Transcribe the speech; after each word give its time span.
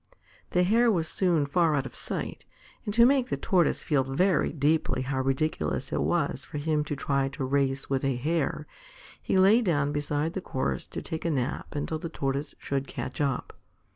The 0.49 0.63
Hare 0.63 0.89
was 0.89 1.07
soon 1.07 1.45
far 1.45 1.75
out 1.75 1.85
of 1.85 1.93
sight, 1.93 2.43
and 2.85 2.93
to 2.95 3.05
make 3.05 3.29
the 3.29 3.37
Tortoise 3.37 3.83
feel 3.83 4.03
very 4.03 4.51
deeply 4.51 5.03
how 5.03 5.19
ridiculous 5.21 5.93
it 5.93 6.01
was 6.01 6.43
for 6.43 6.57
him 6.57 6.83
to 6.85 6.95
try 6.95 7.29
a 7.37 7.43
race 7.43 7.87
with 7.87 8.03
a 8.03 8.15
Hare, 8.15 8.65
he 9.21 9.37
lay 9.37 9.61
down 9.61 9.91
beside 9.91 10.33
the 10.33 10.41
course 10.41 10.87
to 10.87 11.03
take 11.03 11.23
a 11.23 11.29
nap 11.29 11.75
until 11.75 11.99
the 11.99 12.09
Tortoise 12.09 12.55
should 12.57 12.87
catch 12.87 13.21
up. 13.21 13.53